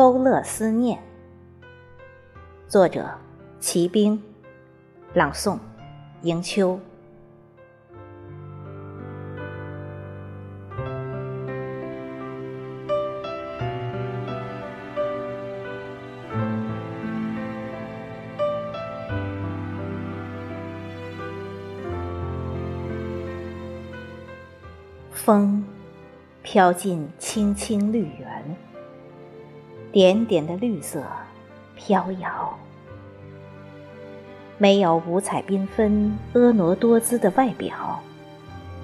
[0.00, 0.98] 勾勒思念。
[2.66, 3.06] 作者：
[3.58, 4.18] 骑兵，
[5.12, 5.58] 朗诵：
[6.22, 6.80] 迎秋。
[25.12, 25.62] 风
[26.42, 28.56] 飘进青青绿园，
[29.92, 31.02] 点点的绿色
[31.74, 32.58] 飘摇。
[34.58, 38.00] 没有五彩缤纷、婀娜多姿的外表，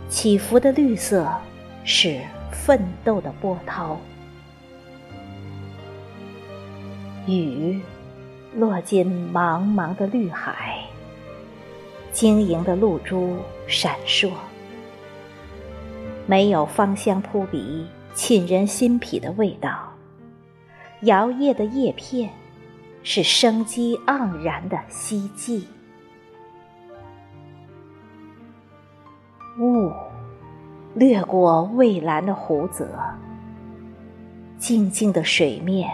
[0.09, 1.31] 起伏的绿色
[1.85, 3.99] 是奋斗的波涛。
[7.27, 7.81] 雨
[8.55, 10.79] 落进茫茫的绿海，
[12.11, 13.37] 晶莹的露珠
[13.67, 14.31] 闪烁。
[16.25, 19.86] 没有芳香扑鼻、沁人心脾的味道，
[21.03, 22.31] 摇曳的叶片
[23.03, 25.69] 是生机盎然的希冀。
[29.59, 29.93] 雾
[30.95, 32.89] 掠过蔚蓝的湖泽，
[34.59, 35.89] 静静的水面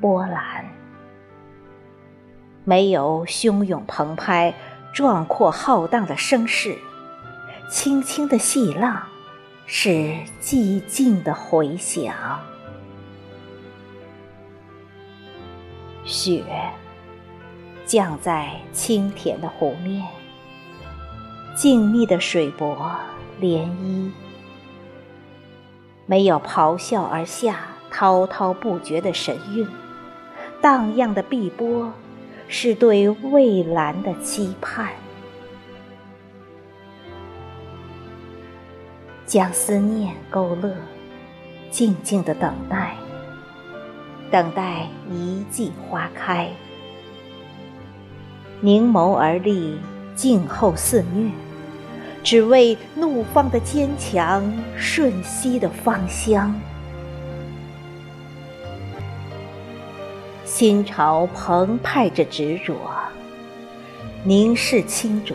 [0.00, 0.64] 波澜，
[2.64, 4.54] 没有汹涌澎湃、
[4.92, 6.76] 壮阔浩荡的声势，
[7.68, 9.02] 轻轻的细浪。
[9.72, 12.12] 是寂静的回响，
[16.10, 16.44] 雪
[17.86, 20.04] 降在清甜的湖面，
[21.54, 22.76] 静谧的水波
[23.40, 24.10] 涟漪，
[26.06, 29.68] 没有咆哮而下滔滔不绝的神韵，
[30.60, 31.92] 荡漾的碧波
[32.48, 34.88] 是对蔚蓝的期盼。
[39.26, 40.74] 将思念勾勒，
[41.70, 42.96] 静静的等待，
[44.30, 46.48] 等待一季花开。
[48.60, 49.78] 凝眸而立，
[50.14, 51.30] 静候肆虐，
[52.22, 56.54] 只为怒放的坚强，瞬息的芳香。
[60.44, 62.76] 心潮澎湃着执着，
[64.24, 65.34] 凝视清浊。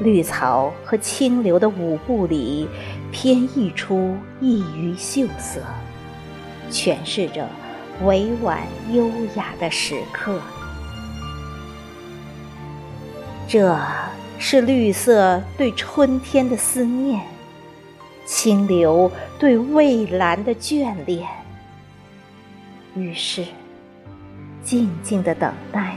[0.00, 2.68] 绿草和清流的舞步里，
[3.10, 5.60] 偏溢出一隅秀色，
[6.70, 7.48] 诠释着
[8.04, 8.60] 委婉
[8.92, 10.40] 优雅的时刻。
[13.46, 13.78] 这
[14.38, 17.20] 是绿色对春天的思念，
[18.26, 21.26] 清流对蔚蓝的眷恋。
[22.94, 23.44] 于是，
[24.62, 25.96] 静静的等待，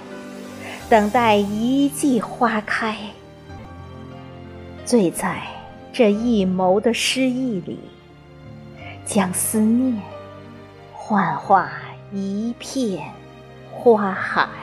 [0.90, 2.96] 等待一季花开。
[4.86, 5.42] 醉在
[5.92, 7.80] 这一眸的诗意里，
[9.06, 10.02] 将思念
[11.12, 11.70] 幻化
[12.14, 13.12] 一片
[13.70, 14.61] 花海。